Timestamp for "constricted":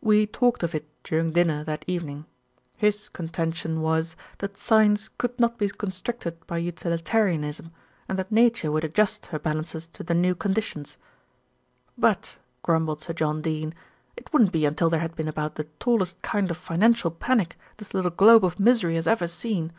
5.68-6.46